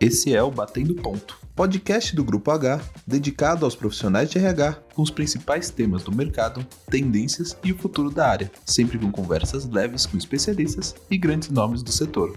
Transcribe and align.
Esse 0.00 0.34
é 0.34 0.42
o 0.42 0.50
Batendo 0.50 0.94
Ponto, 0.94 1.38
podcast 1.54 2.16
do 2.16 2.24
Grupo 2.24 2.50
H, 2.50 2.80
dedicado 3.06 3.66
aos 3.66 3.74
profissionais 3.74 4.30
de 4.30 4.38
RH, 4.38 4.72
com 4.94 5.02
os 5.02 5.10
principais 5.10 5.68
temas 5.68 6.02
do 6.02 6.10
mercado, 6.10 6.66
tendências 6.90 7.54
e 7.62 7.70
o 7.70 7.76
futuro 7.76 8.08
da 8.08 8.26
área, 8.26 8.50
sempre 8.64 8.98
com 8.98 9.12
conversas 9.12 9.66
leves 9.66 10.06
com 10.06 10.16
especialistas 10.16 10.94
e 11.10 11.18
grandes 11.18 11.50
nomes 11.50 11.82
do 11.82 11.92
setor. 11.92 12.34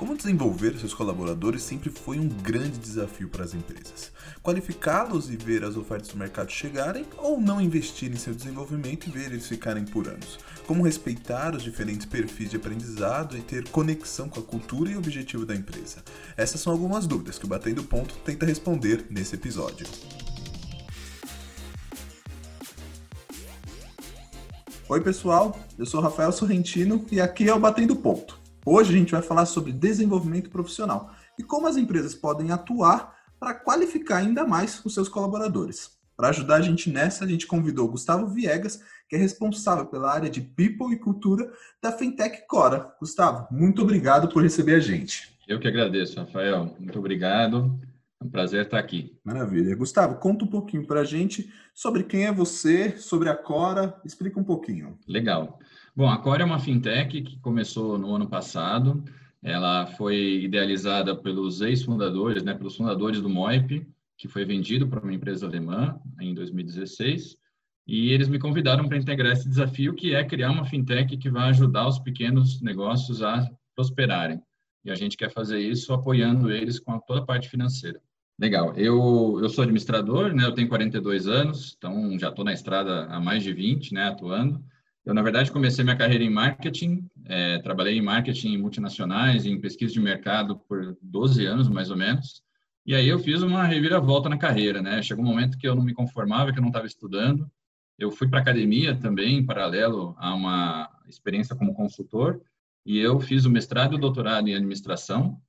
Como 0.00 0.16
desenvolver 0.16 0.78
seus 0.78 0.94
colaboradores 0.94 1.62
sempre 1.62 1.90
foi 1.90 2.18
um 2.18 2.26
grande 2.26 2.78
desafio 2.78 3.28
para 3.28 3.44
as 3.44 3.52
empresas. 3.52 4.10
Qualificá-los 4.42 5.28
e 5.28 5.36
ver 5.36 5.62
as 5.62 5.76
ofertas 5.76 6.08
do 6.08 6.16
mercado 6.16 6.50
chegarem 6.50 7.04
ou 7.18 7.38
não 7.38 7.60
investir 7.60 8.10
em 8.10 8.16
seu 8.16 8.34
desenvolvimento 8.34 9.08
e 9.08 9.10
ver 9.10 9.26
eles 9.26 9.46
ficarem 9.46 9.84
por 9.84 10.08
anos. 10.08 10.38
Como 10.66 10.82
respeitar 10.82 11.54
os 11.54 11.62
diferentes 11.62 12.06
perfis 12.06 12.48
de 12.48 12.56
aprendizado 12.56 13.36
e 13.36 13.42
ter 13.42 13.68
conexão 13.68 14.26
com 14.26 14.40
a 14.40 14.42
cultura 14.42 14.90
e 14.90 14.96
objetivo 14.96 15.44
da 15.44 15.54
empresa. 15.54 16.02
Essas 16.34 16.62
são 16.62 16.72
algumas 16.72 17.06
dúvidas 17.06 17.38
que 17.38 17.44
o 17.44 17.48
Batendo 17.48 17.84
Ponto 17.84 18.14
tenta 18.24 18.46
responder 18.46 19.04
nesse 19.10 19.34
episódio. 19.34 19.86
Oi 24.88 25.00
pessoal, 25.02 25.60
eu 25.78 25.84
sou 25.84 26.00
Rafael 26.00 26.32
Sorrentino 26.32 27.04
e 27.12 27.20
aqui 27.20 27.50
é 27.50 27.54
o 27.54 27.60
Batendo 27.60 27.94
Ponto. 27.94 28.39
Hoje 28.64 28.94
a 28.94 28.98
gente 28.98 29.12
vai 29.12 29.22
falar 29.22 29.46
sobre 29.46 29.72
desenvolvimento 29.72 30.50
profissional 30.50 31.14
e 31.38 31.42
como 31.42 31.66
as 31.66 31.78
empresas 31.78 32.14
podem 32.14 32.50
atuar 32.50 33.16
para 33.38 33.54
qualificar 33.54 34.18
ainda 34.18 34.46
mais 34.46 34.84
os 34.84 34.92
seus 34.92 35.08
colaboradores. 35.08 35.98
Para 36.14 36.28
ajudar 36.28 36.56
a 36.56 36.60
gente 36.60 36.90
nessa, 36.90 37.24
a 37.24 37.26
gente 37.26 37.46
convidou 37.46 37.88
Gustavo 37.88 38.26
Viegas, 38.26 38.82
que 39.08 39.16
é 39.16 39.18
responsável 39.18 39.86
pela 39.86 40.12
área 40.12 40.28
de 40.28 40.42
People 40.42 40.92
e 40.92 40.98
Cultura 40.98 41.50
da 41.82 41.90
Fintech 41.90 42.46
Cora. 42.46 42.92
Gustavo, 43.00 43.48
muito 43.50 43.80
obrigado 43.80 44.28
por 44.28 44.42
receber 44.42 44.74
a 44.74 44.80
gente. 44.80 45.34
Eu 45.48 45.58
que 45.58 45.66
agradeço, 45.66 46.20
Rafael. 46.20 46.76
Muito 46.78 46.98
obrigado. 46.98 47.80
É 48.20 48.24
um 48.26 48.28
prazer 48.28 48.66
estar 48.66 48.78
aqui. 48.78 49.18
Maravilha. 49.24 49.74
Gustavo, 49.74 50.16
conta 50.16 50.44
um 50.44 50.48
pouquinho 50.48 50.86
para 50.86 51.00
a 51.00 51.04
gente 51.04 51.50
sobre 51.74 52.02
quem 52.02 52.26
é 52.26 52.32
você, 52.32 52.98
sobre 52.98 53.30
a 53.30 53.34
Cora. 53.34 53.98
Explica 54.04 54.38
um 54.38 54.44
pouquinho. 54.44 54.98
Legal. 55.08 55.58
Bom, 55.94 56.08
a 56.08 56.18
Core 56.18 56.42
é 56.42 56.44
uma 56.44 56.58
fintech 56.58 57.20
que 57.22 57.38
começou 57.38 57.98
no 57.98 58.14
ano 58.14 58.28
passado. 58.28 59.02
Ela 59.42 59.86
foi 59.86 60.42
idealizada 60.42 61.16
pelos 61.16 61.60
ex-fundadores, 61.60 62.42
né, 62.42 62.54
pelos 62.54 62.76
fundadores 62.76 63.20
do 63.20 63.28
Moip, 63.28 63.86
que 64.16 64.28
foi 64.28 64.44
vendido 64.44 64.86
para 64.86 65.00
uma 65.00 65.12
empresa 65.12 65.46
alemã 65.46 65.98
em 66.20 66.34
2016. 66.34 67.36
E 67.86 68.12
eles 68.12 68.28
me 68.28 68.38
convidaram 68.38 68.86
para 68.86 68.98
integrar 68.98 69.32
esse 69.32 69.48
desafio, 69.48 69.94
que 69.94 70.14
é 70.14 70.22
criar 70.22 70.50
uma 70.50 70.64
fintech 70.64 71.16
que 71.16 71.30
vai 71.30 71.48
ajudar 71.48 71.88
os 71.88 71.98
pequenos 71.98 72.60
negócios 72.60 73.22
a 73.22 73.48
prosperarem. 73.74 74.40
E 74.84 74.90
a 74.90 74.94
gente 74.94 75.16
quer 75.16 75.32
fazer 75.32 75.58
isso 75.58 75.92
apoiando 75.92 76.50
eles 76.52 76.78
com 76.78 76.98
toda 77.00 77.20
a 77.20 77.24
parte 77.24 77.48
financeira. 77.48 78.00
Legal. 78.38 78.74
Eu, 78.76 79.38
eu 79.42 79.48
sou 79.48 79.62
administrador, 79.62 80.32
né? 80.34 80.44
Eu 80.44 80.54
tenho 80.54 80.68
42 80.68 81.26
anos, 81.26 81.74
então 81.76 82.18
já 82.18 82.28
estou 82.28 82.44
na 82.44 82.52
estrada 82.52 83.06
há 83.06 83.20
mais 83.20 83.42
de 83.42 83.52
20, 83.52 83.92
né? 83.92 84.04
Atuando. 84.04 84.64
Eu, 85.04 85.14
na 85.14 85.22
verdade, 85.22 85.50
comecei 85.50 85.82
minha 85.82 85.96
carreira 85.96 86.22
em 86.22 86.30
marketing, 86.30 87.08
é, 87.24 87.58
trabalhei 87.58 87.96
em 87.96 88.02
marketing 88.02 88.58
multinacionais, 88.58 89.46
em 89.46 89.58
pesquisa 89.58 89.94
de 89.94 90.00
mercado 90.00 90.58
por 90.68 90.96
12 91.00 91.46
anos, 91.46 91.68
mais 91.68 91.90
ou 91.90 91.96
menos. 91.96 92.42
E 92.84 92.94
aí 92.94 93.08
eu 93.08 93.18
fiz 93.18 93.42
uma 93.42 93.64
reviravolta 93.64 94.28
na 94.28 94.36
carreira, 94.36 94.82
né? 94.82 95.02
Chegou 95.02 95.24
um 95.24 95.28
momento 95.28 95.56
que 95.58 95.66
eu 95.66 95.74
não 95.74 95.82
me 95.82 95.94
conformava, 95.94 96.52
que 96.52 96.58
eu 96.58 96.62
não 96.62 96.68
estava 96.68 96.86
estudando. 96.86 97.50
Eu 97.98 98.10
fui 98.10 98.28
para 98.28 98.40
academia 98.40 98.94
também, 98.94 99.38
em 99.38 99.46
paralelo 99.46 100.14
a 100.18 100.34
uma 100.34 100.90
experiência 101.08 101.56
como 101.56 101.74
consultor, 101.74 102.40
e 102.84 102.98
eu 102.98 103.20
fiz 103.20 103.44
o 103.44 103.50
mestrado 103.50 103.92
e 103.92 103.96
o 103.96 104.00
doutorado 104.00 104.48
em 104.48 104.54
administração. 104.54 105.40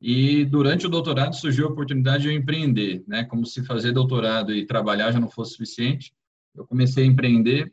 E 0.00 0.44
durante 0.44 0.86
o 0.86 0.90
doutorado 0.90 1.34
surgiu 1.34 1.66
a 1.66 1.70
oportunidade 1.70 2.24
de 2.24 2.28
eu 2.28 2.32
empreender, 2.32 3.04
né? 3.06 3.24
Como 3.24 3.44
se 3.44 3.64
fazer 3.64 3.92
doutorado 3.92 4.54
e 4.54 4.66
trabalhar 4.66 5.12
já 5.12 5.20
não 5.20 5.28
fosse 5.28 5.52
suficiente, 5.52 6.12
eu 6.54 6.66
comecei 6.66 7.04
a 7.04 7.06
empreender 7.06 7.72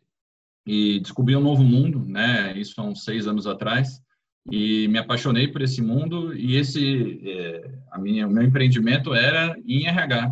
e 0.66 1.00
descobri 1.00 1.36
um 1.36 1.42
novo 1.42 1.64
mundo, 1.64 2.06
né? 2.06 2.58
Isso 2.58 2.80
há 2.80 2.84
uns 2.84 3.04
seis 3.04 3.28
anos 3.28 3.48
atrás 3.48 4.02
e 4.50 4.88
me 4.88 4.98
apaixonei 4.98 5.48
por 5.48 5.62
esse 5.62 5.82
mundo 5.82 6.36
e 6.36 6.56
esse 6.56 7.22
é, 7.24 7.80
a 7.92 8.00
minha 8.00 8.28
o 8.28 8.32
meu 8.32 8.44
empreendimento 8.44 9.14
era 9.14 9.56
em 9.66 9.86
RH. 9.86 10.32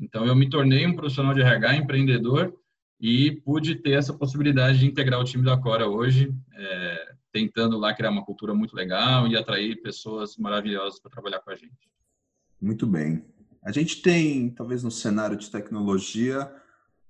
Então 0.00 0.26
eu 0.26 0.34
me 0.34 0.48
tornei 0.48 0.86
um 0.86 0.94
profissional 0.96 1.34
de 1.34 1.40
RH, 1.40 1.76
empreendedor 1.76 2.52
e 3.00 3.32
pude 3.44 3.76
ter 3.76 3.92
essa 3.92 4.12
possibilidade 4.12 4.78
de 4.78 4.86
integrar 4.86 5.20
o 5.20 5.24
time 5.24 5.44
da 5.44 5.56
Cora 5.56 5.88
hoje, 5.88 6.34
é, 6.54 7.12
tentando 7.32 7.78
lá 7.78 7.92
criar 7.94 8.10
uma 8.10 8.24
cultura 8.24 8.54
muito 8.54 8.74
legal 8.74 9.26
e 9.28 9.36
atrair 9.36 9.80
pessoas 9.82 10.36
maravilhosas 10.36 11.00
para 11.00 11.10
trabalhar 11.10 11.40
com 11.40 11.50
a 11.50 11.56
gente. 11.56 11.90
Muito 12.60 12.86
bem. 12.86 13.24
A 13.62 13.72
gente 13.72 14.02
tem, 14.02 14.50
talvez 14.50 14.82
no 14.82 14.90
cenário 14.90 15.36
de 15.36 15.50
tecnologia, 15.50 16.50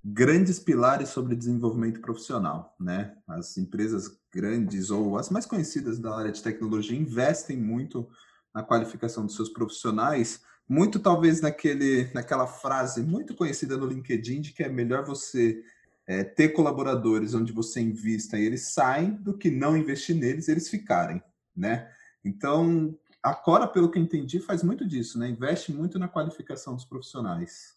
grandes 0.04 0.58
pilares 0.58 1.08
sobre 1.08 1.34
desenvolvimento 1.34 2.00
profissional, 2.00 2.76
né? 2.78 3.16
As 3.26 3.56
empresas 3.56 4.18
grandes 4.30 4.90
ou 4.90 5.16
as 5.16 5.30
mais 5.30 5.46
conhecidas 5.46 5.98
da 5.98 6.14
área 6.14 6.30
de 6.30 6.42
tecnologia 6.42 6.98
investem 6.98 7.56
muito 7.56 8.06
na 8.54 8.62
qualificação 8.62 9.24
dos 9.24 9.34
seus 9.34 9.48
profissionais, 9.48 10.42
muito 10.68 10.98
talvez 10.98 11.40
naquele, 11.40 12.10
naquela 12.12 12.46
frase 12.46 13.02
muito 13.02 13.34
conhecida 13.34 13.78
no 13.78 13.86
LinkedIn 13.86 14.42
de 14.42 14.52
que 14.52 14.62
é 14.62 14.68
melhor 14.68 15.04
você 15.04 15.62
é, 16.06 16.22
ter 16.22 16.50
colaboradores 16.50 17.34
onde 17.34 17.52
você 17.52 17.80
invista 17.80 18.38
e 18.38 18.44
eles 18.44 18.68
saem 18.68 19.12
do 19.12 19.36
que 19.36 19.50
não 19.50 19.76
investir 19.76 20.14
neles 20.14 20.48
e 20.48 20.50
eles 20.50 20.68
ficarem, 20.68 21.22
né? 21.56 21.90
Então, 22.22 22.94
a 23.22 23.34
Cora, 23.34 23.66
pelo 23.66 23.90
que 23.90 23.98
eu 23.98 24.02
entendi, 24.02 24.38
faz 24.38 24.62
muito 24.62 24.86
disso, 24.86 25.18
né? 25.18 25.28
Investe 25.30 25.72
muito 25.72 25.98
na 25.98 26.08
qualificação 26.08 26.74
dos 26.74 26.84
profissionais. 26.84 27.73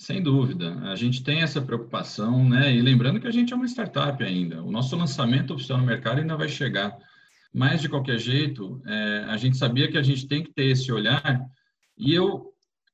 Sem 0.00 0.22
dúvida, 0.22 0.78
a 0.90 0.96
gente 0.96 1.22
tem 1.22 1.42
essa 1.42 1.60
preocupação, 1.60 2.48
né? 2.48 2.74
E 2.74 2.80
lembrando 2.80 3.20
que 3.20 3.26
a 3.26 3.30
gente 3.30 3.52
é 3.52 3.56
uma 3.56 3.66
startup 3.66 4.24
ainda, 4.24 4.62
o 4.62 4.72
nosso 4.72 4.96
lançamento 4.96 5.52
oficial 5.52 5.76
no 5.76 5.84
mercado 5.84 6.20
ainda 6.20 6.38
vai 6.38 6.48
chegar. 6.48 6.96
Mas, 7.52 7.82
de 7.82 7.88
qualquer 7.90 8.18
jeito, 8.18 8.80
é, 8.86 9.26
a 9.28 9.36
gente 9.36 9.58
sabia 9.58 9.90
que 9.90 9.98
a 9.98 10.02
gente 10.02 10.26
tem 10.26 10.42
que 10.42 10.54
ter 10.54 10.68
esse 10.68 10.90
olhar, 10.90 11.44
e 11.98 12.14
eu 12.14 12.46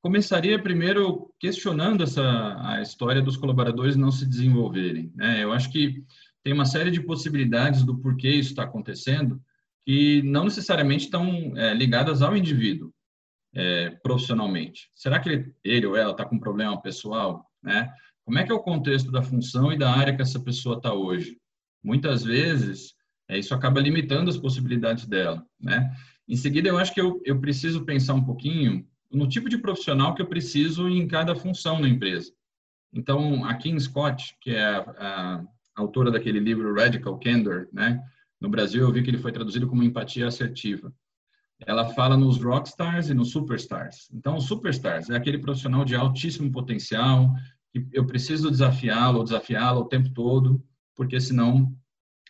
começaria 0.02 0.60
primeiro 0.60 1.32
questionando 1.38 2.02
essa 2.02 2.56
a 2.60 2.82
história 2.82 3.22
dos 3.22 3.36
colaboradores 3.36 3.94
não 3.94 4.10
se 4.10 4.26
desenvolverem. 4.26 5.12
Né? 5.14 5.44
Eu 5.44 5.52
acho 5.52 5.70
que 5.70 6.02
tem 6.42 6.52
uma 6.52 6.64
série 6.64 6.90
de 6.90 7.00
possibilidades 7.00 7.84
do 7.84 7.96
porquê 7.98 8.30
isso 8.30 8.50
está 8.50 8.64
acontecendo, 8.64 9.40
que 9.84 10.22
não 10.22 10.42
necessariamente 10.42 11.04
estão 11.04 11.56
é, 11.56 11.72
ligadas 11.72 12.20
ao 12.20 12.36
indivíduo 12.36 12.92
é, 13.56 13.90
profissionalmente? 14.02 14.90
Será 14.94 15.18
que 15.18 15.30
ele, 15.30 15.54
ele 15.64 15.86
ou 15.86 15.96
ela 15.96 16.10
está 16.10 16.26
com 16.26 16.36
um 16.36 16.40
problema 16.40 16.80
pessoal? 16.80 17.50
Né? 17.62 17.90
Como 18.24 18.38
é 18.38 18.44
que 18.44 18.52
é 18.52 18.54
o 18.54 18.62
contexto 18.62 19.10
da 19.10 19.22
função 19.22 19.72
e 19.72 19.78
da 19.78 19.90
área 19.90 20.14
que 20.14 20.20
essa 20.20 20.38
pessoa 20.38 20.76
está 20.76 20.92
hoje? 20.92 21.38
Muitas 21.82 22.22
vezes, 22.22 22.94
é, 23.28 23.38
isso 23.38 23.54
acaba 23.54 23.80
limitando 23.80 24.28
as 24.28 24.36
possibilidades 24.36 25.06
dela. 25.06 25.42
Né? 25.58 25.90
Em 26.28 26.36
seguida, 26.36 26.68
eu 26.68 26.76
acho 26.76 26.92
que 26.92 27.00
eu, 27.00 27.20
eu 27.24 27.40
preciso 27.40 27.84
pensar 27.84 28.12
um 28.12 28.24
pouquinho 28.24 28.86
no 29.10 29.26
tipo 29.26 29.48
de 29.48 29.56
profissional 29.56 30.14
que 30.14 30.20
eu 30.20 30.26
preciso 30.26 30.88
em 30.88 31.08
cada 31.08 31.34
função 31.34 31.80
na 31.80 31.88
empresa. 31.88 32.32
Então, 32.92 33.44
a 33.44 33.54
Kim 33.54 33.78
Scott, 33.80 34.36
que 34.40 34.50
é 34.50 34.64
a, 34.64 35.42
a 35.74 35.80
autora 35.80 36.10
daquele 36.10 36.40
livro 36.40 36.74
Radical 36.74 37.18
Candor, 37.18 37.68
né? 37.72 38.02
no 38.38 38.50
Brasil 38.50 38.82
eu 38.82 38.92
vi 38.92 39.02
que 39.02 39.08
ele 39.08 39.18
foi 39.18 39.32
traduzido 39.32 39.66
como 39.66 39.82
empatia 39.82 40.26
assertiva 40.26 40.92
ela 41.64 41.88
fala 41.94 42.16
nos 42.16 42.42
rockstars 42.42 43.08
e 43.08 43.14
nos 43.14 43.30
superstars. 43.30 44.08
Então, 44.12 44.36
os 44.36 44.44
superstars 44.44 45.08
é 45.08 45.16
aquele 45.16 45.38
profissional 45.38 45.84
de 45.84 45.94
altíssimo 45.94 46.50
potencial, 46.50 47.32
que 47.72 47.86
eu 47.92 48.06
preciso 48.06 48.50
desafiá-lo 48.50 49.24
desafiá-lo 49.24 49.80
o 49.80 49.88
tempo 49.88 50.10
todo, 50.10 50.62
porque 50.94 51.20
senão 51.20 51.74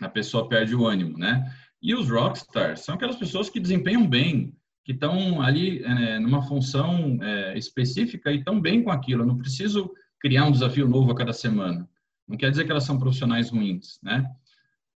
a 0.00 0.08
pessoa 0.08 0.48
perde 0.48 0.74
o 0.74 0.86
ânimo, 0.86 1.18
né? 1.18 1.52
E 1.82 1.94
os 1.94 2.08
rockstars 2.10 2.80
são 2.80 2.94
aquelas 2.94 3.16
pessoas 3.16 3.48
que 3.48 3.60
desempenham 3.60 4.06
bem, 4.06 4.54
que 4.84 4.92
estão 4.92 5.40
ali 5.40 5.82
é, 5.82 6.18
numa 6.18 6.42
função 6.42 7.18
é, 7.22 7.58
específica 7.58 8.30
e 8.30 8.38
estão 8.38 8.60
bem 8.60 8.82
com 8.82 8.90
aquilo. 8.90 9.22
Eu 9.22 9.26
não 9.26 9.36
preciso 9.36 9.90
criar 10.20 10.44
um 10.44 10.52
desafio 10.52 10.88
novo 10.88 11.10
a 11.10 11.14
cada 11.14 11.32
semana. 11.32 11.88
Não 12.26 12.36
quer 12.36 12.50
dizer 12.50 12.64
que 12.64 12.70
elas 12.70 12.84
são 12.84 12.98
profissionais 12.98 13.50
ruins, 13.50 13.98
né? 14.02 14.28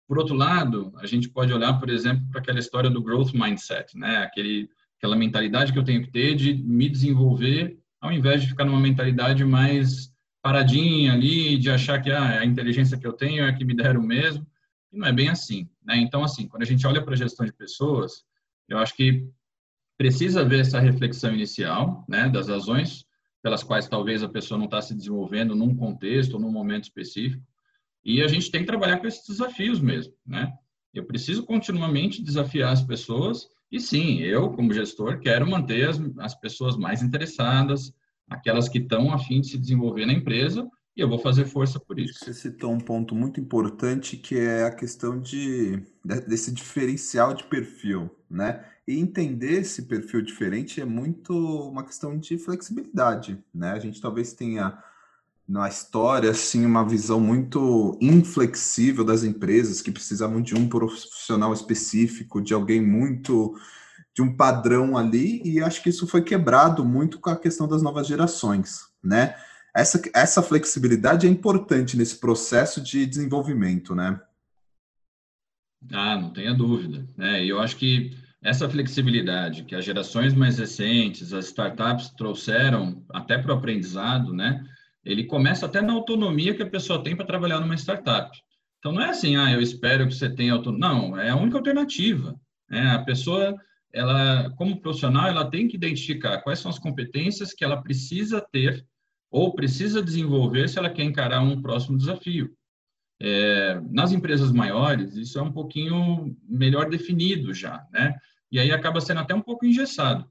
Por 0.07 0.17
outro 0.17 0.33
lado, 0.33 0.93
a 0.97 1.05
gente 1.05 1.29
pode 1.29 1.51
olhar, 1.51 1.77
por 1.79 1.89
exemplo, 1.89 2.25
para 2.29 2.39
aquela 2.39 2.59
história 2.59 2.89
do 2.89 3.01
growth 3.01 3.33
mindset, 3.33 3.97
né? 3.97 4.17
Aquele, 4.19 4.69
aquela 4.97 5.15
mentalidade 5.15 5.73
que 5.73 5.79
eu 5.79 5.83
tenho 5.83 6.01
que 6.01 6.11
ter 6.11 6.35
de 6.35 6.53
me 6.53 6.87
desenvolver, 6.87 7.77
ao 7.99 8.11
invés 8.11 8.41
de 8.41 8.47
ficar 8.47 8.63
numa 8.63 8.79
mentalidade 8.79 9.43
mais 9.43 10.13
paradinha 10.41 11.13
ali, 11.13 11.57
de 11.57 11.69
achar 11.69 12.01
que 12.01 12.09
ah, 12.09 12.39
a 12.39 12.45
inteligência 12.45 12.97
que 12.97 13.05
eu 13.05 13.11
tenho 13.11 13.43
é 13.43 13.51
que 13.51 13.65
me 13.65 13.75
deram 13.75 14.01
mesmo. 14.01 14.47
E 14.93 14.97
não 14.97 15.07
é 15.07 15.11
bem 15.11 15.27
assim, 15.27 15.69
né? 15.85 15.97
Então, 15.97 16.23
assim, 16.23 16.47
quando 16.47 16.63
a 16.63 16.65
gente 16.65 16.87
olha 16.87 17.01
para 17.01 17.13
a 17.13 17.17
gestão 17.17 17.45
de 17.45 17.51
pessoas, 17.51 18.23
eu 18.69 18.77
acho 18.77 18.95
que 18.95 19.27
precisa 19.97 20.41
haver 20.41 20.61
essa 20.61 20.79
reflexão 20.79 21.33
inicial, 21.33 22.05
né, 22.07 22.29
das 22.29 22.47
razões 22.47 23.05
pelas 23.41 23.63
quais 23.63 23.87
talvez 23.87 24.23
a 24.23 24.29
pessoa 24.29 24.57
não 24.57 24.65
está 24.65 24.81
se 24.81 24.93
desenvolvendo 24.93 25.55
num 25.55 25.75
contexto 25.75 26.33
ou 26.33 26.39
num 26.39 26.51
momento 26.51 26.83
específico. 26.83 27.43
E 28.07 28.23
a 28.23 28.27
gente 28.27 28.49
tem 28.49 28.61
que 28.61 28.67
trabalhar 28.67 28.99
com 28.99 29.05
esses 29.05 29.27
desafios 29.27 29.81
mesmo, 29.81 30.13
né? 30.25 30.53
Eu 30.93 31.03
preciso 31.03 31.43
continuamente 31.43 32.23
desafiar 32.23 32.71
as 32.71 32.81
pessoas 32.81 33.49
e 33.69 33.81
sim, 33.81 34.19
eu, 34.19 34.49
como 34.51 34.73
gestor, 34.73 35.19
quero 35.19 35.45
manter 35.45 35.89
as, 35.89 35.99
as 36.19 36.33
pessoas 36.33 36.77
mais 36.77 37.03
interessadas, 37.03 37.93
aquelas 38.29 38.69
que 38.69 38.77
estão 38.77 39.13
a 39.13 39.19
fim 39.19 39.41
de 39.41 39.49
se 39.49 39.57
desenvolver 39.57 40.05
na 40.05 40.13
empresa, 40.13 40.65
e 40.95 41.01
eu 41.01 41.09
vou 41.09 41.19
fazer 41.19 41.45
força 41.45 41.79
por 41.79 41.99
isso. 41.99 42.19
Você 42.19 42.33
citou 42.33 42.71
um 42.71 42.79
ponto 42.79 43.13
muito 43.13 43.41
importante 43.41 44.15
que 44.15 44.37
é 44.37 44.63
a 44.63 44.71
questão 44.73 45.19
de, 45.19 45.83
desse 46.25 46.51
diferencial 46.51 47.33
de 47.33 47.43
perfil, 47.43 48.09
né? 48.29 48.65
E 48.87 48.97
entender 48.97 49.59
esse 49.59 49.83
perfil 49.83 50.21
diferente 50.21 50.79
é 50.79 50.85
muito 50.85 51.33
uma 51.69 51.83
questão 51.83 52.17
de 52.17 52.37
flexibilidade, 52.37 53.37
né? 53.53 53.71
A 53.71 53.79
gente 53.79 54.01
talvez 54.01 54.31
tenha 54.31 54.81
na 55.47 55.67
história 55.67 56.31
assim 56.31 56.65
uma 56.65 56.87
visão 56.87 57.19
muito 57.19 57.97
inflexível 58.01 59.03
das 59.05 59.23
empresas 59.23 59.81
que 59.81 59.91
precisavam 59.91 60.41
de 60.41 60.53
um 60.53 60.67
profissional 60.67 61.53
específico, 61.53 62.41
de 62.41 62.53
alguém 62.53 62.81
muito 62.81 63.55
de 64.13 64.21
um 64.21 64.35
padrão 64.35 64.97
ali, 64.97 65.41
e 65.45 65.61
acho 65.61 65.81
que 65.81 65.89
isso 65.89 66.07
foi 66.07 66.23
quebrado 66.23 66.83
muito 66.83 67.19
com 67.19 67.29
a 67.29 67.39
questão 67.39 67.67
das 67.67 67.83
novas 67.83 68.07
gerações, 68.07 68.87
né? 69.01 69.35
Essa, 69.75 70.01
essa 70.13 70.41
flexibilidade 70.41 71.27
é 71.27 71.29
importante 71.29 71.95
nesse 71.95 72.19
processo 72.19 72.81
de 72.81 73.05
desenvolvimento, 73.05 73.93
né? 73.93 74.19
Ah, 75.93 76.17
não 76.19 76.31
tenha 76.31 76.53
dúvida, 76.53 77.07
né? 77.15 77.45
Eu 77.45 77.59
acho 77.59 77.75
que 77.77 78.17
essa 78.41 78.67
flexibilidade 78.67 79.63
que 79.63 79.75
as 79.75 79.85
gerações 79.85 80.33
mais 80.33 80.57
recentes, 80.57 81.31
as 81.31 81.45
startups 81.45 82.09
trouxeram 82.09 83.05
até 83.09 83.37
para 83.37 83.53
o 83.53 83.57
aprendizado, 83.57 84.33
né? 84.33 84.65
Ele 85.07 85.23
começa 85.23 85.65
até 85.65 85.81
na 85.81 85.93
autonomia 85.93 86.53
que 86.53 86.63
a 86.63 86.69
pessoa 86.69 87.01
tem 87.01 87.15
para 87.15 87.25
trabalhar 87.25 87.59
numa 87.59 87.75
startup. 87.75 88.29
Então 88.79 88.91
não 88.91 89.01
é 89.01 89.09
assim, 89.09 89.35
ah, 89.35 89.51
eu 89.51 89.61
espero 89.61 90.07
que 90.07 90.13
você 90.13 90.29
tenha 90.29 90.53
autonomia. 90.53 90.87
Não, 90.87 91.17
é 91.17 91.29
a 91.29 91.35
única 91.35 91.57
alternativa. 91.57 92.35
Né? 92.69 92.91
A 92.91 92.99
pessoa 92.99 93.55
ela, 93.93 94.49
como 94.51 94.79
profissional, 94.79 95.27
ela 95.27 95.49
tem 95.49 95.67
que 95.67 95.75
identificar 95.75 96.41
quais 96.41 96.59
são 96.59 96.69
as 96.69 96.77
competências 96.77 97.53
que 97.53 97.63
ela 97.63 97.81
precisa 97.81 98.45
ter 98.51 98.85
ou 99.31 99.53
precisa 99.53 100.01
desenvolver 100.01 100.69
se 100.69 100.77
ela 100.77 100.89
quer 100.89 101.03
encarar 101.03 101.41
um 101.41 101.61
próximo 101.61 101.97
desafio. 101.97 102.53
É, 103.19 103.81
nas 103.89 104.11
empresas 104.11 104.51
maiores, 104.51 105.15
isso 105.15 105.39
é 105.39 105.41
um 105.41 105.51
pouquinho 105.51 106.35
melhor 106.43 106.89
definido 106.89 107.53
já, 107.53 107.83
né? 107.91 108.15
E 108.51 108.59
aí 108.59 108.71
acaba 108.71 109.01
sendo 109.01 109.21
até 109.21 109.33
um 109.33 109.41
pouco 109.41 109.65
engessado. 109.65 110.29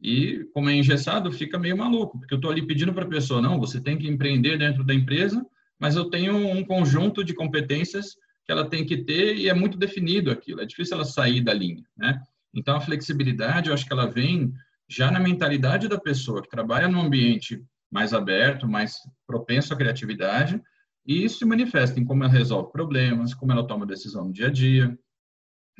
E 0.00 0.44
como 0.52 0.68
é 0.68 0.74
engessado, 0.74 1.32
fica 1.32 1.58
meio 1.58 1.76
maluco, 1.76 2.18
porque 2.18 2.34
eu 2.34 2.36
estou 2.36 2.50
ali 2.50 2.66
pedindo 2.66 2.92
para 2.92 3.04
a 3.04 3.08
pessoa, 3.08 3.40
não, 3.40 3.58
você 3.58 3.80
tem 3.80 3.96
que 3.96 4.08
empreender 4.08 4.58
dentro 4.58 4.84
da 4.84 4.92
empresa, 4.92 5.44
mas 5.78 5.96
eu 5.96 6.10
tenho 6.10 6.36
um 6.36 6.64
conjunto 6.64 7.24
de 7.24 7.34
competências 7.34 8.16
que 8.44 8.52
ela 8.52 8.68
tem 8.68 8.84
que 8.84 8.98
ter 8.98 9.36
e 9.36 9.48
é 9.48 9.54
muito 9.54 9.78
definido 9.78 10.30
aquilo, 10.30 10.60
é 10.60 10.66
difícil 10.66 10.94
ela 10.94 11.04
sair 11.04 11.40
da 11.40 11.54
linha, 11.54 11.84
né? 11.96 12.20
Então, 12.54 12.76
a 12.76 12.80
flexibilidade, 12.80 13.68
eu 13.68 13.74
acho 13.74 13.86
que 13.86 13.92
ela 13.92 14.06
vem 14.06 14.52
já 14.88 15.10
na 15.10 15.18
mentalidade 15.18 15.88
da 15.88 15.98
pessoa 15.98 16.42
que 16.42 16.48
trabalha 16.48 16.86
num 16.86 17.00
ambiente 17.00 17.64
mais 17.90 18.12
aberto, 18.12 18.68
mais 18.68 18.96
propenso 19.26 19.72
à 19.72 19.76
criatividade, 19.76 20.60
e 21.06 21.24
isso 21.24 21.38
se 21.38 21.44
manifesta 21.44 21.98
em 21.98 22.04
como 22.04 22.24
ela 22.24 22.32
resolve 22.32 22.70
problemas, 22.72 23.34
como 23.34 23.52
ela 23.52 23.66
toma 23.66 23.86
decisão 23.86 24.26
no 24.26 24.32
dia 24.32 24.46
a 24.46 24.50
dia. 24.50 24.98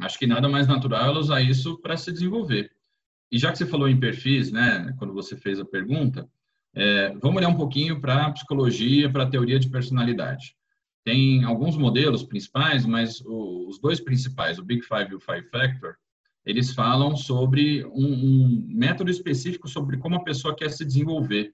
Acho 0.00 0.19
que 0.19 0.26
nada 0.26 0.49
mais 0.49 0.67
natural 0.67 1.10
ela 1.10 1.20
usar 1.20 1.40
isso 1.40 1.78
para 1.81 1.96
se 1.96 2.12
desenvolver. 2.12 2.70
E 3.34 3.38
já 3.38 3.50
que 3.50 3.58
você 3.58 3.66
falou 3.66 3.88
em 3.88 3.98
perfis, 3.98 4.52
né, 4.52 4.94
quando 4.96 5.12
você 5.12 5.36
fez 5.36 5.58
a 5.58 5.64
pergunta, 5.64 6.25
é, 6.72 7.08
vamos 7.20 7.38
olhar 7.38 7.48
um 7.48 7.56
pouquinho 7.56 8.00
para 8.00 8.26
a 8.26 8.31
psicologia, 8.31 9.10
para 9.10 9.25
a 9.25 9.28
teoria 9.28 9.58
de 9.58 9.69
personalidade. 9.69 10.54
Tem 11.02 11.42
alguns 11.42 11.76
modelos 11.76 12.22
principais, 12.22 12.86
mas 12.86 13.20
os 13.26 13.81
dois 13.81 13.98
principais, 13.98 14.56
o 14.56 14.62
Big 14.62 14.82
Five 14.82 15.10
e 15.10 15.14
o 15.16 15.20
Five 15.20 15.48
Factor, 15.50 15.96
eles 16.46 16.72
falam 16.72 17.16
sobre 17.16 17.84
um, 17.86 18.06
um, 18.06 18.66
método 18.69 19.10
específico 19.10 19.66
sobre 19.66 19.96
como 19.96 20.14
a 20.14 20.22
pessoa 20.22 20.54
quer 20.54 20.70
se 20.70 20.84
desenvolver. 20.84 21.52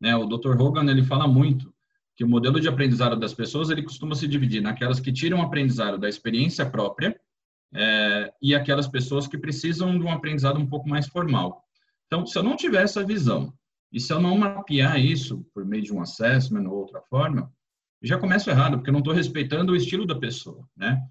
Né? 0.00 0.16
O 0.16 0.24
Dr. 0.24 0.58
Hogan 0.58 0.90
ele 0.90 1.02
fala 1.02 1.28
muito 1.28 1.74
que 2.16 2.24
o 2.24 2.28
modelo 2.28 2.58
de 2.58 2.68
aprendizado 2.68 3.16
das 3.16 3.34
pessoas 3.34 3.68
ele 3.68 3.82
costuma 3.82 4.14
se 4.14 4.26
dividir 4.26 4.62
naquelas 4.62 4.98
que 4.98 5.12
tiram 5.12 5.40
o 5.40 5.42
aprendizado 5.42 5.98
da 5.98 6.08
experiência 6.08 6.64
própria 6.64 7.14
é, 7.74 8.32
e 8.40 8.54
aquelas 8.54 8.88
pessoas 8.88 9.26
que 9.26 9.38
precisam 9.38 9.98
de 9.98 10.04
um 10.04 10.10
aprendizado 10.10 10.58
um 10.58 10.66
pouco 10.66 10.88
mais 10.88 11.06
formal. 11.06 11.62
Então, 12.06 12.26
se 12.26 12.38
eu 12.38 12.42
não 12.42 12.56
tiver 12.56 12.82
essa 12.82 13.04
visão 13.04 13.52
e 13.92 14.00
se 14.00 14.12
eu 14.12 14.20
não 14.20 14.36
mapear 14.36 14.98
isso 14.98 15.46
por 15.54 15.64
meio 15.64 15.82
de 15.82 15.92
um 15.92 16.00
assessment 16.00 16.68
ou 16.68 16.78
outra 16.78 17.00
forma, 17.02 17.52
já 18.02 18.18
começo 18.18 18.48
errado, 18.48 18.76
porque 18.76 18.90
eu 18.90 18.92
não 18.92 19.00
estou 19.00 19.14
respeitando 19.14 19.72
o 19.72 19.76
estilo 19.76 20.06
da 20.06 20.14
pessoa, 20.14 20.66
né? 20.76 21.02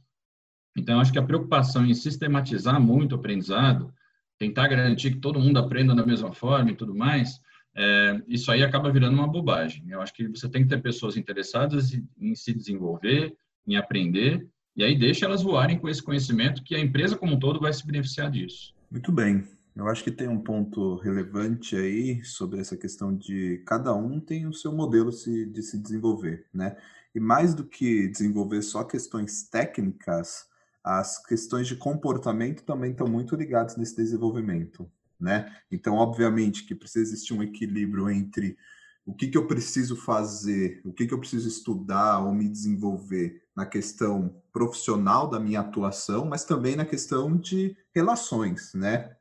Então, 0.75 1.00
acho 1.00 1.12
que 1.12 1.19
a 1.19 1.24
preocupação 1.24 1.86
em 1.86 1.94
sistematizar 1.94 2.80
muito 2.80 3.13
o 3.13 3.15
aprendizado, 3.15 3.94
tentar 4.38 4.68
garantir 4.68 5.12
que 5.12 5.19
todo 5.19 5.39
mundo 5.39 5.57
aprenda 5.57 5.95
da 5.95 6.06
mesma 6.06 6.31
forma 6.31 6.71
e 6.71 6.75
tudo 6.75 6.95
mais, 6.95 7.42
é, 7.75 8.21
isso 8.27 8.51
aí 8.51 8.63
acaba 8.63 8.92
virando 8.92 9.15
uma 9.15 9.27
bobagem. 9.27 9.83
Eu 9.89 10.01
acho 10.01 10.13
que 10.13 10.27
você 10.27 10.48
tem 10.48 10.63
que 10.63 10.69
ter 10.69 10.81
pessoas 10.81 11.18
interessadas 11.18 11.94
em, 11.94 12.07
em 12.19 12.36
se 12.36 12.53
desenvolver, 12.53 13.36
em 13.68 13.75
aprender, 13.75 14.48
e 14.77 14.83
aí 14.83 14.95
deixa 14.95 15.25
elas 15.25 15.41
voarem 15.41 15.79
com 15.79 15.89
esse 15.89 16.03
conhecimento 16.03 16.63
que 16.63 16.75
a 16.75 16.79
empresa 16.79 17.18
como 17.18 17.33
um 17.33 17.39
todo 17.39 17.59
vai 17.59 17.74
se 17.74 17.85
beneficiar 17.85 18.29
disso. 18.29 18.75
Muito 18.91 19.12
bem. 19.12 19.44
Eu 19.75 19.88
acho 19.88 20.03
que 20.03 20.12
tem 20.12 20.27
um 20.27 20.39
ponto 20.39 20.97
relevante 20.97 21.75
aí 21.75 22.24
sobre 22.24 22.59
essa 22.59 22.77
questão 22.77 23.15
de 23.15 23.62
cada 23.65 23.94
um 23.94 24.19
tem 24.19 24.47
o 24.47 24.53
seu 24.53 24.71
modelo 24.71 25.12
de 25.12 25.62
se 25.62 25.77
desenvolver, 25.77 26.45
né? 26.53 26.77
E 27.13 27.19
mais 27.19 27.53
do 27.53 27.63
que 27.63 28.07
desenvolver 28.07 28.62
só 28.62 28.83
questões 28.83 29.44
técnicas, 29.44 30.47
as 30.83 31.24
questões 31.24 31.68
de 31.68 31.75
comportamento 31.75 32.63
também 32.63 32.91
estão 32.91 33.07
muito 33.07 33.35
ligadas 33.35 33.77
nesse 33.77 33.95
desenvolvimento, 33.95 34.89
né? 35.19 35.56
Então, 35.71 35.95
obviamente 35.95 36.65
que 36.65 36.74
precisa 36.75 37.03
existir 37.12 37.33
um 37.33 37.44
equilíbrio 37.44 38.09
entre 38.09 38.57
o 39.06 39.13
que, 39.13 39.27
que 39.27 39.38
eu 39.38 39.47
preciso 39.47 39.95
fazer, 39.95 40.81
o 40.83 40.91
que, 40.91 41.07
que 41.07 41.13
eu 41.13 41.19
preciso 41.19 41.47
estudar 41.47 42.19
ou 42.19 42.33
me 42.33 42.50
desenvolver 42.50 43.44
na 43.57 43.65
questão 43.65 44.36
profissional 44.54 45.27
da 45.27 45.39
minha 45.39 45.62
atuação, 45.62 46.25
mas 46.25 46.45
também 46.45 46.75
na 46.75 46.86
questão 46.86 47.36
de 47.36 47.75
relações, 47.94 48.71
né? 48.75 49.15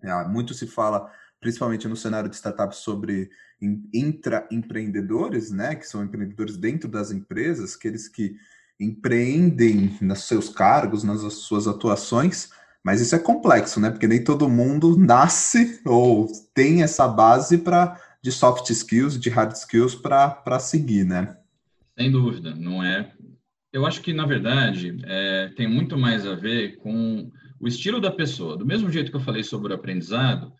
É, 0.00 0.24
muito 0.28 0.54
se 0.54 0.68
fala, 0.68 1.10
principalmente 1.40 1.88
no 1.88 1.96
cenário 1.96 2.30
de 2.30 2.36
startups, 2.36 2.78
sobre 2.78 3.28
intraempreendedores, 3.92 5.50
né? 5.50 5.74
Que 5.74 5.84
são 5.84 6.04
empreendedores 6.04 6.56
dentro 6.56 6.88
das 6.88 7.10
empresas, 7.10 7.74
aqueles 7.74 8.06
que 8.06 8.36
empreendem 8.78 9.98
nos 10.00 10.28
seus 10.28 10.48
cargos, 10.48 11.02
nas 11.02 11.20
suas 11.34 11.66
atuações, 11.66 12.50
mas 12.84 13.00
isso 13.00 13.16
é 13.16 13.18
complexo, 13.18 13.80
né? 13.80 13.90
Porque 13.90 14.06
nem 14.06 14.22
todo 14.22 14.48
mundo 14.48 14.96
nasce 14.96 15.80
ou 15.84 16.28
tem 16.54 16.84
essa 16.84 17.08
base 17.08 17.58
para 17.58 18.00
de 18.22 18.30
soft 18.30 18.70
skills, 18.70 19.18
de 19.18 19.28
hard 19.28 19.56
skills 19.56 19.96
para 19.96 20.60
seguir, 20.60 21.04
né? 21.04 21.36
Sem 21.98 22.12
dúvida, 22.12 22.54
não 22.54 22.80
é. 22.80 23.12
Eu 23.72 23.86
acho 23.86 24.02
que 24.02 24.12
na 24.12 24.26
verdade 24.26 24.96
é, 25.04 25.48
tem 25.56 25.66
muito 25.66 25.96
mais 25.96 26.26
a 26.26 26.34
ver 26.34 26.76
com 26.76 27.30
o 27.58 27.66
estilo 27.66 28.00
da 28.00 28.10
pessoa. 28.10 28.56
Do 28.56 28.66
mesmo 28.66 28.90
jeito 28.90 29.10
que 29.10 29.16
eu 29.16 29.20
falei 29.20 29.42
sobre 29.42 29.72
o 29.72 29.74
aprendizado, 29.74 30.52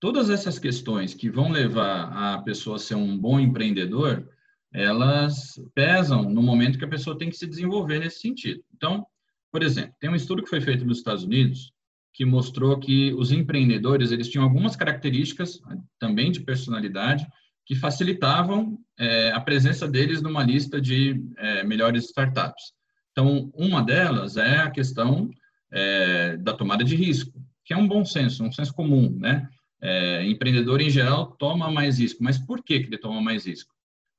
todas 0.00 0.30
essas 0.30 0.58
questões 0.58 1.12
que 1.12 1.28
vão 1.28 1.50
levar 1.50 2.04
a 2.12 2.42
pessoa 2.42 2.76
a 2.76 2.78
ser 2.78 2.94
um 2.94 3.18
bom 3.18 3.38
empreendedor, 3.38 4.26
elas 4.72 5.60
pesam 5.74 6.28
no 6.30 6.42
momento 6.42 6.78
que 6.78 6.84
a 6.84 6.88
pessoa 6.88 7.18
tem 7.18 7.28
que 7.28 7.36
se 7.36 7.46
desenvolver 7.46 7.98
nesse 7.98 8.20
sentido. 8.20 8.62
Então, 8.74 9.06
por 9.52 9.62
exemplo, 9.62 9.94
tem 10.00 10.10
um 10.10 10.16
estudo 10.16 10.42
que 10.42 10.50
foi 10.50 10.60
feito 10.60 10.84
nos 10.84 10.98
Estados 10.98 11.24
Unidos 11.24 11.72
que 12.14 12.24
mostrou 12.24 12.78
que 12.78 13.12
os 13.14 13.32
empreendedores 13.32 14.12
eles 14.12 14.28
tinham 14.28 14.44
algumas 14.44 14.76
características 14.76 15.60
também 15.98 16.30
de 16.30 16.40
personalidade 16.40 17.26
que 17.66 17.74
facilitavam 17.74 18.78
é, 18.98 19.32
a 19.32 19.40
presença 19.40 19.88
deles 19.88 20.20
numa 20.20 20.42
lista 20.42 20.80
de 20.80 21.24
é, 21.38 21.64
melhores 21.64 22.04
startups. 22.04 22.72
Então, 23.12 23.50
uma 23.54 23.82
delas 23.82 24.36
é 24.36 24.58
a 24.58 24.70
questão 24.70 25.30
é, 25.72 26.36
da 26.36 26.52
tomada 26.52 26.84
de 26.84 26.96
risco, 26.96 27.40
que 27.64 27.72
é 27.72 27.76
um 27.76 27.88
bom 27.88 28.04
senso, 28.04 28.44
um 28.44 28.52
senso 28.52 28.74
comum, 28.74 29.16
né? 29.18 29.48
É, 29.80 30.24
empreendedor 30.24 30.80
em 30.80 30.88
geral 30.88 31.32
toma 31.32 31.70
mais 31.70 31.98
risco, 31.98 32.22
mas 32.22 32.38
por 32.38 32.62
que, 32.62 32.80
que 32.80 32.86
ele 32.86 32.98
toma 32.98 33.20
mais 33.20 33.46
risco? 33.46 33.74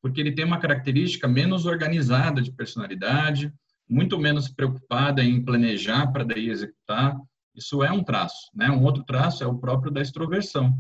porque 0.05 0.21
ele 0.21 0.33
tem 0.33 0.45
uma 0.45 0.59
característica 0.59 1.27
menos 1.27 1.65
organizada 1.65 2.39
de 2.39 2.51
personalidade, 2.51 3.51
muito 3.89 4.19
menos 4.19 4.47
preocupada 4.47 5.23
em 5.23 5.43
planejar 5.43 6.11
para 6.11 6.23
daí 6.23 6.47
executar. 6.47 7.19
Isso 7.55 7.83
é 7.83 7.91
um 7.91 8.03
traço, 8.03 8.51
né? 8.53 8.69
Um 8.69 8.83
outro 8.83 9.03
traço 9.03 9.43
é 9.43 9.47
o 9.47 9.57
próprio 9.57 9.91
da 9.91 10.03
extroversão. 10.03 10.77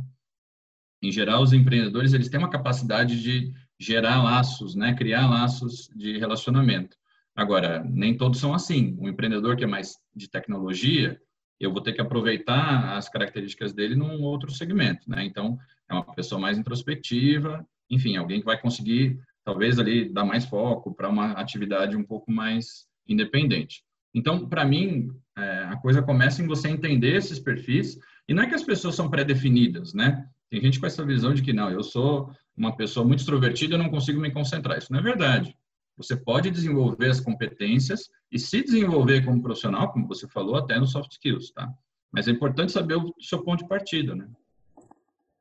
Em 1.07 1.11
geral, 1.11 1.43
os 1.43 1.53
empreendedores 1.53 2.13
eles 2.13 2.29
têm 2.29 2.39
uma 2.39 2.49
capacidade 2.49 3.21
de 3.21 3.53
gerar 3.79 4.23
laços, 4.23 4.73
né? 4.75 4.93
Criar 4.93 5.27
laços 5.29 5.89
de 5.95 6.17
relacionamento. 6.17 6.97
Agora, 7.35 7.83
nem 7.83 8.17
todos 8.17 8.39
são 8.39 8.53
assim. 8.53 8.97
Um 8.99 9.09
empreendedor 9.09 9.55
que 9.55 9.63
é 9.63 9.67
mais 9.67 9.97
de 10.15 10.29
tecnologia, 10.29 11.19
eu 11.59 11.71
vou 11.71 11.81
ter 11.81 11.93
que 11.93 12.01
aproveitar 12.01 12.97
as 12.97 13.07
características 13.09 13.73
dele 13.73 13.95
num 13.95 14.21
outro 14.21 14.51
segmento, 14.51 15.09
né? 15.09 15.23
Então, 15.23 15.57
é 15.89 15.93
uma 15.93 16.15
pessoa 16.15 16.39
mais 16.39 16.57
introspectiva, 16.57 17.65
enfim, 17.89 18.15
alguém 18.15 18.39
que 18.39 18.45
vai 18.45 18.59
conseguir, 18.59 19.19
talvez, 19.43 19.77
ali, 19.77 20.09
dar 20.09 20.25
mais 20.25 20.45
foco 20.45 20.93
para 20.93 21.09
uma 21.09 21.33
atividade 21.33 21.95
um 21.95 22.03
pouco 22.03 22.31
mais 22.31 22.87
independente. 23.07 23.83
Então, 24.13 24.47
para 24.47 24.65
mim, 24.65 25.09
é, 25.37 25.63
a 25.65 25.75
coisa 25.75 26.01
começa 26.01 26.41
em 26.41 26.47
você 26.47 26.69
entender 26.69 27.15
esses 27.15 27.37
perfis, 27.37 27.99
e 28.27 28.33
não 28.33 28.43
é 28.43 28.47
que 28.47 28.55
as 28.55 28.63
pessoas 28.63 28.95
são 28.95 29.09
pré-definidas, 29.09 29.93
né? 29.93 30.25
Tem 30.55 30.61
gente 30.61 30.79
com 30.79 30.85
essa 30.85 31.03
visão 31.03 31.33
de 31.33 31.41
que, 31.41 31.51
não, 31.51 31.69
eu 31.69 31.83
sou 31.83 32.31
uma 32.55 32.73
pessoa 32.73 33.05
muito 33.05 33.19
extrovertida, 33.19 33.75
eu 33.75 33.77
não 33.77 33.89
consigo 33.89 34.21
me 34.21 34.31
concentrar. 34.31 34.77
Isso 34.77 34.89
não 34.89 35.01
é 35.01 35.03
verdade. 35.03 35.53
Você 35.97 36.15
pode 36.15 36.49
desenvolver 36.49 37.09
as 37.09 37.19
competências 37.19 38.09
e 38.31 38.39
se 38.39 38.63
desenvolver 38.63 39.25
como 39.25 39.41
profissional, 39.41 39.91
como 39.91 40.07
você 40.07 40.29
falou, 40.29 40.55
até 40.55 40.79
no 40.79 40.87
soft 40.87 41.11
skills, 41.11 41.51
tá? 41.51 41.69
Mas 42.09 42.29
é 42.29 42.31
importante 42.31 42.71
saber 42.71 42.95
o 42.95 43.13
seu 43.19 43.43
ponto 43.43 43.63
de 43.63 43.67
partida, 43.67 44.15
né? 44.15 44.29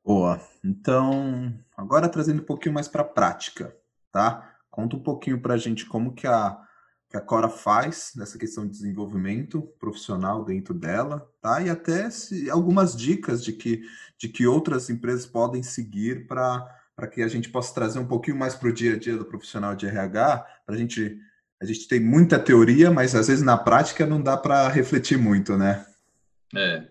Boa. 0.04 0.40
Então, 0.64 1.54
agora 1.76 2.08
trazendo 2.08 2.42
um 2.42 2.46
pouquinho 2.46 2.74
mais 2.74 2.88
para 2.88 3.02
a 3.02 3.08
prática, 3.08 3.72
tá? 4.10 4.56
Conta 4.68 4.96
um 4.96 5.00
pouquinho 5.00 5.40
para 5.40 5.54
a 5.54 5.58
gente 5.58 5.86
como 5.86 6.12
que 6.12 6.26
a, 6.26 6.60
que 7.14 7.18
a 7.18 7.20
Cora 7.20 7.48
faz 7.48 8.10
nessa 8.16 8.36
questão 8.36 8.66
de 8.66 8.72
desenvolvimento 8.72 9.62
profissional 9.78 10.44
dentro 10.44 10.74
dela, 10.74 11.30
tá? 11.40 11.62
E 11.62 11.70
até 11.70 12.10
se, 12.10 12.50
algumas 12.50 12.96
dicas 12.96 13.44
de 13.44 13.52
que, 13.52 13.82
de 14.18 14.28
que 14.28 14.48
outras 14.48 14.90
empresas 14.90 15.24
podem 15.24 15.62
seguir 15.62 16.26
para 16.26 16.66
que 17.12 17.22
a 17.22 17.28
gente 17.28 17.48
possa 17.50 17.72
trazer 17.72 18.00
um 18.00 18.06
pouquinho 18.06 18.36
mais 18.36 18.56
para 18.56 18.68
o 18.68 18.72
dia 18.72 18.94
a 18.94 18.98
dia 18.98 19.16
do 19.16 19.24
profissional 19.24 19.76
de 19.76 19.86
RH, 19.86 20.44
para 20.66 20.74
a 20.74 20.78
gente 20.78 21.16
a 21.62 21.64
gente 21.64 21.86
tem 21.86 22.00
muita 22.00 22.36
teoria, 22.36 22.90
mas 22.90 23.14
às 23.14 23.28
vezes 23.28 23.44
na 23.44 23.56
prática 23.56 24.04
não 24.04 24.20
dá 24.20 24.36
para 24.36 24.68
refletir 24.68 25.16
muito, 25.16 25.56
né? 25.56 25.86
É, 26.52 26.82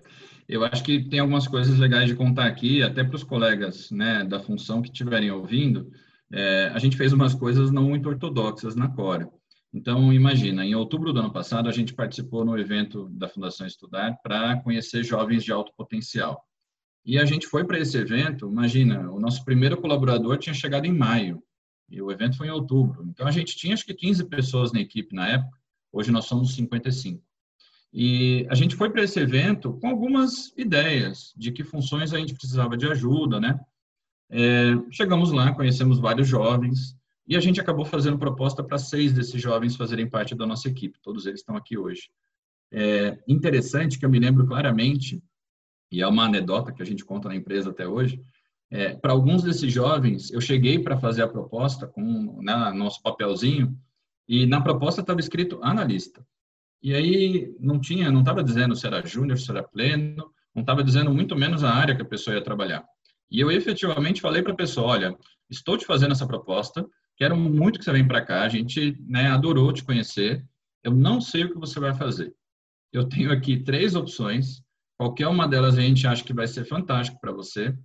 eu 0.47 0.63
acho 0.63 0.81
que 0.85 1.03
tem 1.09 1.19
algumas 1.19 1.47
coisas 1.49 1.77
legais 1.77 2.07
de 2.07 2.15
contar 2.15 2.45
aqui, 2.45 2.81
até 2.81 3.03
para 3.03 3.17
os 3.17 3.25
colegas 3.25 3.91
né, 3.91 4.23
da 4.23 4.39
função 4.39 4.81
que 4.81 4.87
estiverem 4.87 5.29
ouvindo. 5.29 5.91
É, 6.31 6.71
a 6.73 6.79
gente 6.79 6.95
fez 6.95 7.11
umas 7.11 7.35
coisas 7.35 7.71
não 7.71 7.89
muito 7.89 8.07
ortodoxas 8.07 8.73
na 8.73 8.87
Cora. 8.87 9.29
Então, 9.73 10.13
imagina, 10.13 10.63
em 10.63 10.75
outubro 10.75 11.11
do 11.11 11.19
ano 11.19 11.33
passado, 11.33 11.67
a 11.67 11.71
gente 11.71 11.93
participou 11.93 12.45
no 12.45 12.57
evento 12.57 13.09
da 13.09 13.27
Fundação 13.27 13.65
Estudar 13.65 14.19
para 14.21 14.61
conhecer 14.61 15.03
jovens 15.03 15.43
de 15.43 15.51
alto 15.51 15.73
potencial. 15.75 16.43
E 17.03 17.17
a 17.17 17.25
gente 17.25 17.47
foi 17.47 17.65
para 17.65 17.79
esse 17.79 17.97
evento, 17.97 18.47
imagina, 18.47 19.09
o 19.11 19.19
nosso 19.19 19.43
primeiro 19.43 19.75
colaborador 19.77 20.37
tinha 20.37 20.53
chegado 20.53 20.85
em 20.85 20.93
maio, 20.93 21.41
e 21.89 22.01
o 22.01 22.11
evento 22.11 22.37
foi 22.37 22.47
em 22.47 22.51
outubro. 22.51 23.03
Então, 23.09 23.25
a 23.25 23.31
gente 23.31 23.57
tinha 23.57 23.73
acho 23.73 23.85
que 23.85 23.93
15 23.95 24.25
pessoas 24.25 24.71
na 24.71 24.79
equipe 24.79 25.15
na 25.15 25.27
época, 25.27 25.57
hoje 25.91 26.11
nós 26.11 26.25
somos 26.25 26.53
55. 26.53 27.21
E 27.91 28.47
a 28.49 28.55
gente 28.55 28.75
foi 28.75 28.89
para 28.89 29.03
esse 29.03 29.19
evento 29.19 29.73
com 29.73 29.87
algumas 29.87 30.53
ideias 30.55 31.33
de 31.35 31.51
que 31.51 31.63
funções 31.63 32.13
a 32.13 32.19
gente 32.19 32.33
precisava 32.33 32.77
de 32.77 32.87
ajuda, 32.87 33.39
né? 33.39 33.59
É, 34.29 34.73
chegamos 34.91 35.31
lá, 35.31 35.53
conhecemos 35.53 35.99
vários 35.99 36.27
jovens, 36.27 36.95
e 37.27 37.35
a 37.37 37.39
gente 37.39 37.59
acabou 37.59 37.85
fazendo 37.85 38.17
proposta 38.17 38.63
para 38.63 38.77
seis 38.77 39.13
desses 39.13 39.41
jovens 39.41 39.75
fazerem 39.75 40.09
parte 40.09 40.35
da 40.35 40.45
nossa 40.45 40.67
equipe. 40.67 40.99
Todos 41.01 41.25
eles 41.25 41.39
estão 41.39 41.55
aqui 41.55 41.77
hoje. 41.77 42.09
É 42.71 43.17
interessante 43.27 43.97
que 43.97 44.05
eu 44.05 44.09
me 44.09 44.19
lembro 44.19 44.45
claramente 44.45 45.23
e 45.93 46.01
é 46.01 46.07
uma 46.07 46.25
anedota 46.25 46.73
que 46.73 46.81
a 46.81 46.85
gente 46.85 47.05
conta 47.05 47.29
na 47.29 47.35
empresa 47.35 47.69
até 47.69 47.87
hoje, 47.87 48.19
é, 48.71 48.95
para 48.95 49.11
alguns 49.11 49.43
desses 49.43 49.71
jovens, 49.71 50.31
eu 50.31 50.41
cheguei 50.41 50.79
para 50.79 50.97
fazer 50.97 51.21
a 51.21 51.27
proposta 51.27 51.85
com 51.85 52.41
né, 52.41 52.71
nosso 52.71 52.99
papelzinho 53.03 53.77
e 54.27 54.47
na 54.47 54.59
proposta 54.59 55.01
estava 55.01 55.19
escrito 55.19 55.59
analista. 55.61 56.25
E 56.81 56.95
aí 56.95 57.55
não 57.59 57.79
tinha, 57.79 58.11
não 58.11 58.21
estava 58.21 58.43
dizendo 58.43 58.75
se 58.75 58.87
era 58.87 59.05
júnior, 59.05 59.37
se 59.37 59.51
era 59.51 59.61
pleno, 59.61 60.33
não 60.55 60.61
estava 60.61 60.83
dizendo 60.83 61.13
muito 61.13 61.35
menos 61.35 61.63
a 61.63 61.71
área 61.71 61.95
que 61.95 62.01
a 62.01 62.05
pessoa 62.05 62.35
ia 62.35 62.43
trabalhar. 62.43 62.83
E 63.29 63.39
eu 63.39 63.51
efetivamente 63.51 64.19
falei 64.19 64.41
para 64.41 64.53
a 64.53 64.57
pessoa, 64.57 64.87
olha, 64.87 65.15
estou 65.47 65.77
te 65.77 65.85
fazendo 65.85 66.13
essa 66.13 66.25
proposta, 66.25 66.83
quero 67.17 67.35
muito 67.35 67.79
que 67.79 67.85
você 67.85 67.91
venha 67.91 68.07
para 68.07 68.25
cá, 68.25 68.43
a 68.43 68.49
gente 68.49 68.97
né, 69.07 69.27
adorou 69.27 69.71
te 69.71 69.83
conhecer, 69.83 70.45
eu 70.83 70.93
não 70.93 71.21
sei 71.21 71.45
o 71.45 71.51
que 71.51 71.59
você 71.59 71.79
vai 71.79 71.93
fazer. 71.93 72.33
Eu 72.91 73.07
tenho 73.07 73.31
aqui 73.31 73.57
três 73.57 73.95
opções, 73.95 74.63
Qualquer 74.97 75.27
uma 75.27 75.47
delas 75.47 75.77
a 75.77 75.81
gente 75.81 76.07
acha 76.07 76.23
que 76.23 76.33
vai 76.33 76.47
ser 76.47 76.65
fantástico 76.65 77.19
para 77.19 77.33
você, 77.33 77.75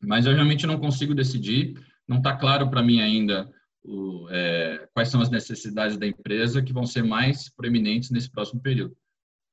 mas 0.00 0.24
eu 0.24 0.34
realmente 0.34 0.66
não 0.66 0.78
consigo 0.78 1.14
decidir. 1.14 1.74
Não 2.08 2.18
está 2.18 2.34
claro 2.36 2.70
para 2.70 2.82
mim 2.82 3.00
ainda 3.00 3.50
o, 3.84 4.26
é, 4.30 4.88
quais 4.94 5.08
são 5.10 5.20
as 5.20 5.28
necessidades 5.28 5.98
da 5.98 6.06
empresa 6.06 6.62
que 6.62 6.72
vão 6.72 6.86
ser 6.86 7.02
mais 7.02 7.50
proeminentes 7.54 8.10
nesse 8.10 8.30
próximo 8.30 8.62
período. 8.62 8.96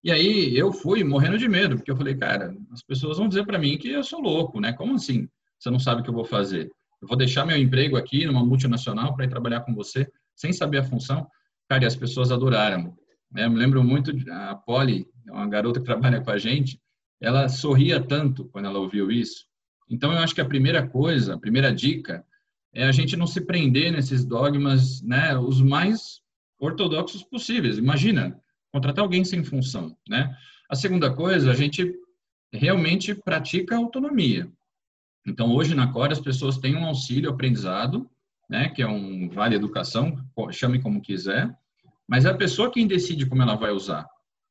E 0.03 0.12
aí 0.12 0.55
eu 0.55 0.71
fui 0.71 1.03
morrendo 1.03 1.38
de 1.38 1.50
medo, 1.50 1.75
porque 1.75 1.91
eu 1.91 1.97
falei, 1.97 2.15
cara, 2.15 2.55
as 2.71 2.83
pessoas 2.83 3.17
vão 3.17 3.27
dizer 3.27 3.45
para 3.45 3.59
mim 3.59 3.77
que 3.77 3.89
eu 3.89 4.03
sou 4.03 4.21
louco, 4.21 4.62
né? 4.62 4.71
Como 4.71 4.93
assim? 4.93 5.27
Você 5.59 5.69
não 5.69 5.79
sabe 5.79 6.00
o 6.00 6.03
que 6.03 6.09
eu 6.09 6.15
vou 6.15 6.25
fazer? 6.25 6.71
Eu 7.05 7.09
vou 7.09 7.17
deixar 7.17 7.45
meu 7.45 7.55
emprego 7.55 7.97
aqui 7.97 8.25
numa 8.25 8.43
multinacional 8.43 9.15
para 9.15 9.25
ir 9.25 9.29
trabalhar 9.29 9.62
com 9.62 9.75
você 9.75 10.12
sem 10.35 10.51
saber 10.51 10.79
a 10.79 10.83
função? 10.83 11.27
Cara, 11.69 11.83
e 11.83 11.85
as 11.88 11.95
pessoas 11.95 12.31
adoraram. 12.31 12.97
Né? 13.31 13.45
Eu 13.45 13.51
me 13.51 13.59
lembro 13.59 13.83
muito 13.83 14.12
a 14.31 14.55
Polly, 14.55 15.07
uma 15.27 15.47
garota 15.47 15.79
que 15.79 15.85
trabalha 15.85 16.19
com 16.19 16.31
a 16.31 16.39
gente, 16.39 16.81
ela 17.21 17.47
sorria 17.47 18.01
tanto 18.01 18.45
quando 18.45 18.65
ela 18.65 18.79
ouviu 18.79 19.12
isso. 19.12 19.45
Então, 19.88 20.12
eu 20.12 20.17
acho 20.17 20.33
que 20.33 20.41
a 20.41 20.45
primeira 20.45 20.88
coisa, 20.88 21.35
a 21.35 21.39
primeira 21.39 21.71
dica, 21.71 22.25
é 22.74 22.85
a 22.88 22.91
gente 22.91 23.15
não 23.15 23.27
se 23.27 23.39
prender 23.39 23.91
nesses 23.91 24.25
dogmas, 24.25 25.00
né, 25.03 25.38
os 25.38 25.62
mais 25.62 26.21
ortodoxos 26.59 27.24
possíveis. 27.24 27.77
Imagina, 27.77 28.35
contratar 28.71 29.03
alguém 29.03 29.24
sem 29.24 29.43
função, 29.43 29.95
né? 30.09 30.35
A 30.67 30.75
segunda 30.75 31.13
coisa, 31.13 31.51
a 31.51 31.53
gente 31.53 31.93
realmente 32.51 33.13
pratica 33.13 33.75
autonomia. 33.75 34.51
Então, 35.25 35.53
hoje 35.53 35.74
na 35.74 35.88
Core, 35.88 36.13
as 36.13 36.20
pessoas 36.20 36.58
têm 36.58 36.75
um 36.75 36.86
auxílio 36.86 37.29
aprendizado, 37.29 38.10
né, 38.50 38.70
que 38.70 38.82
é 38.82 38.88
um 38.88 39.27
vale 39.29 39.55
educação, 39.55 40.17
chame 40.51 40.82
como 40.82 41.01
quiser, 41.01 41.55
mas 42.08 42.25
é 42.25 42.29
a 42.29 42.38
pessoa 42.38 42.72
quem 42.72 42.86
decide 42.86 43.25
como 43.25 43.41
ela 43.41 43.55
vai 43.55 43.72
usar. 43.72 44.08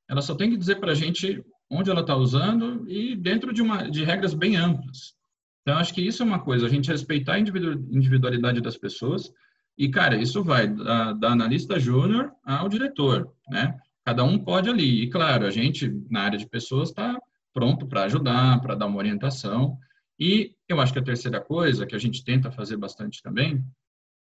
Ela 0.08 0.20
só 0.20 0.34
tem 0.34 0.50
que 0.50 0.56
dizer 0.56 0.80
para 0.80 0.92
a 0.92 0.94
gente 0.94 1.44
onde 1.70 1.90
ela 1.90 2.00
está 2.00 2.14
usando 2.14 2.88
e 2.90 3.14
dentro 3.14 3.52
de, 3.52 3.62
uma, 3.62 3.88
de 3.88 4.04
regras 4.04 4.34
bem 4.34 4.56
amplas. 4.56 5.14
Então, 5.62 5.78
acho 5.78 5.94
que 5.94 6.02
isso 6.02 6.22
é 6.22 6.26
uma 6.26 6.40
coisa, 6.40 6.66
a 6.66 6.68
gente 6.68 6.90
respeitar 6.90 7.34
a 7.34 7.38
individualidade 7.38 8.60
das 8.60 8.76
pessoas 8.76 9.32
e, 9.76 9.88
cara, 9.88 10.16
isso 10.16 10.42
vai 10.42 10.68
da, 10.68 11.12
da 11.12 11.30
analista 11.30 11.78
júnior 11.80 12.30
ao 12.44 12.68
diretor, 12.68 13.32
né? 13.48 13.76
Cada 14.04 14.22
um 14.22 14.38
pode 14.38 14.68
ali. 14.68 15.02
E, 15.02 15.08
claro, 15.08 15.46
a 15.46 15.50
gente, 15.50 15.90
na 16.10 16.22
área 16.22 16.38
de 16.38 16.46
pessoas, 16.46 16.90
está 16.90 17.18
pronto 17.52 17.86
para 17.86 18.04
ajudar, 18.04 18.60
para 18.60 18.74
dar 18.74 18.86
uma 18.86 18.98
orientação. 18.98 19.78
E 20.18 20.54
eu 20.68 20.80
acho 20.80 20.92
que 20.92 20.98
a 20.98 21.04
terceira 21.04 21.40
coisa, 21.40 21.86
que 21.86 21.94
a 21.94 21.98
gente 21.98 22.24
tenta 22.24 22.50
fazer 22.50 22.76
bastante 22.76 23.22
também, 23.22 23.64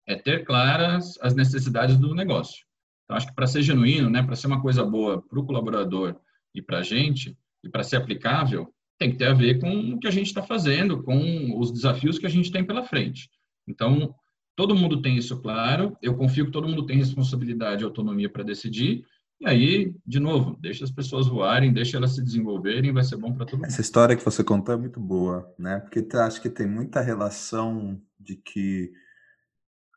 é 0.06 0.14
ter 0.14 0.44
claras 0.44 1.18
as 1.20 1.34
necessidades 1.34 1.96
do 1.96 2.14
negócio. 2.14 2.64
Então, 3.04 3.16
acho 3.16 3.26
que 3.26 3.34
para 3.34 3.46
ser 3.46 3.62
genuíno, 3.62 4.08
né, 4.08 4.22
para 4.22 4.36
ser 4.36 4.46
uma 4.46 4.62
coisa 4.62 4.84
boa 4.84 5.22
para 5.22 5.38
o 5.38 5.46
colaborador 5.46 6.16
e 6.54 6.62
para 6.62 6.78
a 6.78 6.82
gente, 6.82 7.36
e 7.62 7.68
para 7.68 7.82
ser 7.82 7.96
aplicável, 7.96 8.72
tem 8.98 9.10
que 9.10 9.16
ter 9.16 9.26
a 9.26 9.34
ver 9.34 9.60
com 9.60 9.94
o 9.94 9.98
que 9.98 10.06
a 10.06 10.10
gente 10.10 10.26
está 10.26 10.42
fazendo, 10.42 11.02
com 11.02 11.58
os 11.58 11.72
desafios 11.72 12.18
que 12.18 12.26
a 12.26 12.30
gente 12.30 12.52
tem 12.52 12.64
pela 12.64 12.84
frente. 12.84 13.28
Então, 13.66 14.14
todo 14.56 14.74
mundo 14.74 15.02
tem 15.02 15.16
isso 15.16 15.40
claro, 15.40 15.96
eu 16.00 16.16
confio 16.16 16.46
que 16.46 16.52
todo 16.52 16.68
mundo 16.68 16.86
tem 16.86 16.96
responsabilidade 16.96 17.82
e 17.82 17.84
autonomia 17.84 18.28
para 18.28 18.44
decidir, 18.44 19.04
e 19.40 19.46
aí, 19.46 19.94
de 20.06 20.20
novo, 20.20 20.56
deixa 20.60 20.84
as 20.84 20.90
pessoas 20.90 21.26
voarem, 21.26 21.72
deixa 21.72 21.96
elas 21.96 22.14
se 22.14 22.22
desenvolverem, 22.22 22.92
vai 22.92 23.02
ser 23.02 23.16
bom 23.16 23.32
para 23.34 23.44
todo 23.44 23.56
mundo. 23.56 23.66
Essa 23.66 23.80
história 23.80 24.16
que 24.16 24.24
você 24.24 24.42
contou 24.42 24.74
é 24.74 24.78
muito 24.78 25.00
boa, 25.00 25.52
né? 25.58 25.80
Porque 25.80 26.06
acho 26.16 26.40
que 26.40 26.48
tem 26.48 26.66
muita 26.66 27.00
relação 27.00 28.00
de 28.18 28.36
que 28.36 28.92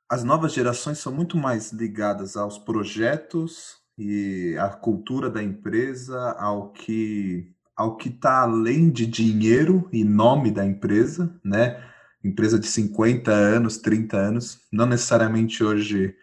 as 0.09 0.23
novas 0.23 0.53
gerações 0.53 0.97
são 0.99 1.13
muito 1.13 1.37
mais 1.37 1.71
ligadas 1.71 2.35
aos 2.35 2.57
projetos 2.57 3.77
e 3.97 4.55
a 4.59 4.69
cultura 4.69 5.29
da 5.29 5.43
empresa 5.43 6.31
ao 6.33 6.71
que 6.71 7.53
ao 7.75 7.95
que 7.95 8.09
está 8.09 8.41
além 8.41 8.89
de 8.89 9.05
dinheiro 9.05 9.87
e 9.93 10.03
nome 10.03 10.49
da 10.49 10.65
empresa, 10.65 11.39
né? 11.43 11.79
Empresa 12.23 12.59
de 12.59 12.65
50 12.65 13.31
anos, 13.31 13.77
30 13.77 14.17
anos, 14.17 14.59
não 14.73 14.87
necessariamente 14.87 15.63
hoje 15.63 16.15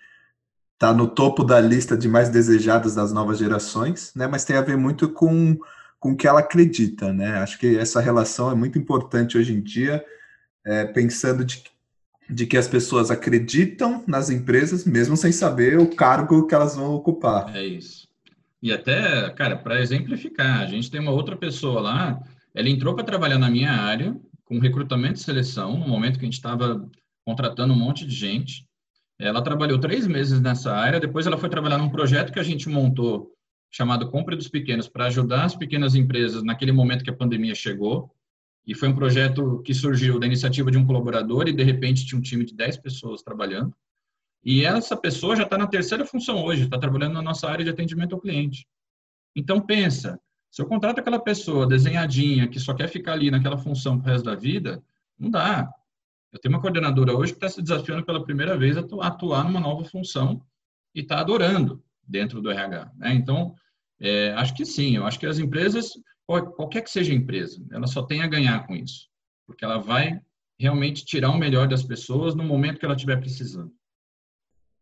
está 0.84 0.92
no 0.92 1.08
topo 1.08 1.42
da 1.42 1.58
lista 1.58 1.96
de 1.96 2.06
mais 2.06 2.28
desejadas 2.28 2.94
das 2.94 3.10
novas 3.10 3.38
gerações, 3.38 4.12
né? 4.14 4.26
Mas 4.26 4.44
tem 4.44 4.56
a 4.56 4.62
ver 4.62 4.76
muito 4.76 5.08
com 5.08 5.58
com 5.98 6.12
o 6.12 6.16
que 6.16 6.28
ela 6.28 6.40
acredita, 6.40 7.14
né? 7.14 7.38
Acho 7.38 7.58
que 7.58 7.78
essa 7.78 7.98
relação 7.98 8.50
é 8.50 8.54
muito 8.54 8.78
importante 8.78 9.38
hoje 9.38 9.54
em 9.54 9.62
dia, 9.62 10.04
é, 10.64 10.84
pensando 10.84 11.44
de 11.44 11.62
de 12.28 12.46
que 12.46 12.56
as 12.56 12.66
pessoas 12.66 13.10
acreditam 13.10 14.02
nas 14.06 14.30
empresas, 14.30 14.86
mesmo 14.86 15.14
sem 15.14 15.30
saber 15.30 15.78
o 15.78 15.94
cargo 15.94 16.46
que 16.46 16.54
elas 16.54 16.74
vão 16.74 16.94
ocupar. 16.94 17.54
É 17.54 17.62
isso. 17.62 18.08
E 18.62 18.72
até, 18.72 19.28
cara, 19.30 19.56
para 19.56 19.80
exemplificar, 19.82 20.62
a 20.62 20.66
gente 20.66 20.90
tem 20.90 21.00
uma 21.00 21.10
outra 21.10 21.36
pessoa 21.36 21.82
lá, 21.82 22.22
ela 22.54 22.68
entrou 22.68 22.94
para 22.94 23.04
trabalhar 23.04 23.38
na 23.38 23.50
minha 23.50 23.72
área, 23.72 24.16
com 24.46 24.58
recrutamento 24.58 25.20
e 25.20 25.22
seleção, 25.22 25.78
no 25.78 25.86
momento 25.86 26.18
que 26.18 26.24
a 26.24 26.28
gente 26.28 26.34
estava 26.34 26.88
contratando 27.26 27.74
um 27.74 27.78
monte 27.78 28.06
de 28.06 28.14
gente. 28.14 28.66
Ela 29.18 29.42
trabalhou 29.42 29.78
três 29.78 30.06
meses 30.06 30.40
nessa 30.40 30.74
área, 30.74 30.98
depois 30.98 31.26
ela 31.26 31.38
foi 31.38 31.48
trabalhar 31.48 31.78
num 31.78 31.90
projeto 31.90 32.32
que 32.32 32.40
a 32.40 32.42
gente 32.42 32.68
montou, 32.68 33.32
chamado 33.70 34.10
Compre 34.10 34.36
dos 34.36 34.48
Pequenos, 34.48 34.88
para 34.88 35.06
ajudar 35.06 35.44
as 35.44 35.54
pequenas 35.54 35.94
empresas 35.94 36.42
naquele 36.42 36.72
momento 36.72 37.04
que 37.04 37.10
a 37.10 37.16
pandemia 37.16 37.54
chegou. 37.54 38.10
E 38.66 38.74
foi 38.74 38.88
um 38.88 38.94
projeto 38.94 39.62
que 39.62 39.74
surgiu 39.74 40.18
da 40.18 40.26
iniciativa 40.26 40.70
de 40.70 40.78
um 40.78 40.86
colaborador 40.86 41.48
e, 41.48 41.52
de 41.52 41.62
repente, 41.62 42.06
tinha 42.06 42.18
um 42.18 42.22
time 42.22 42.44
de 42.44 42.54
10 42.54 42.78
pessoas 42.78 43.22
trabalhando. 43.22 43.74
E 44.42 44.64
essa 44.64 44.96
pessoa 44.96 45.36
já 45.36 45.44
está 45.44 45.56
na 45.56 45.66
terceira 45.66 46.04
função 46.04 46.42
hoje, 46.44 46.64
está 46.64 46.78
trabalhando 46.78 47.14
na 47.14 47.22
nossa 47.22 47.48
área 47.48 47.64
de 47.64 47.70
atendimento 47.70 48.14
ao 48.14 48.20
cliente. 48.20 48.66
Então, 49.36 49.60
pensa, 49.60 50.18
se 50.50 50.62
eu 50.62 50.66
contrato 50.66 50.98
aquela 50.98 51.18
pessoa 51.18 51.66
desenhadinha, 51.66 52.48
que 52.48 52.60
só 52.60 52.74
quer 52.74 52.88
ficar 52.88 53.12
ali 53.12 53.30
naquela 53.30 53.58
função 53.58 53.98
pro 53.98 54.10
resto 54.10 54.24
da 54.24 54.34
vida, 54.34 54.82
não 55.18 55.30
dá. 55.30 55.68
Eu 56.34 56.40
tenho 56.40 56.52
uma 56.52 56.60
coordenadora 56.60 57.16
hoje 57.16 57.32
que 57.32 57.36
está 57.36 57.48
se 57.48 57.62
desafiando 57.62 58.04
pela 58.04 58.24
primeira 58.24 58.58
vez 58.58 58.76
a 58.76 58.80
atuar 59.06 59.44
numa 59.44 59.60
nova 59.60 59.84
função 59.84 60.44
e 60.92 61.00
está 61.00 61.20
adorando 61.20 61.80
dentro 62.02 62.42
do 62.42 62.50
RH. 62.50 62.90
Né? 62.96 63.14
Então, 63.14 63.54
é, 64.00 64.32
acho 64.32 64.52
que 64.52 64.66
sim, 64.66 64.96
eu 64.96 65.06
acho 65.06 65.16
que 65.16 65.26
as 65.26 65.38
empresas, 65.38 65.92
qualquer 66.26 66.82
que 66.82 66.90
seja 66.90 67.12
a 67.12 67.16
empresa, 67.16 67.64
ela 67.70 67.86
só 67.86 68.02
tem 68.02 68.20
a 68.20 68.26
ganhar 68.26 68.66
com 68.66 68.74
isso, 68.74 69.08
porque 69.46 69.64
ela 69.64 69.78
vai 69.78 70.20
realmente 70.58 71.04
tirar 71.04 71.30
o 71.30 71.38
melhor 71.38 71.68
das 71.68 71.84
pessoas 71.84 72.34
no 72.34 72.42
momento 72.42 72.80
que 72.80 72.84
ela 72.84 72.96
estiver 72.96 73.20
precisando. 73.20 73.72